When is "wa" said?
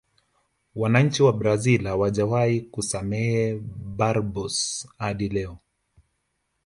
1.23-1.33